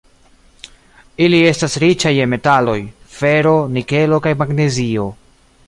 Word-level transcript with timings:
Ili 1.25 1.41
estas 1.49 1.75
riĉaj 1.83 2.13
je 2.15 2.25
metaloj: 2.33 2.77
fero, 3.19 3.53
nikelo 3.77 4.21
kaj 4.27 4.35
magnezio. 4.43 5.09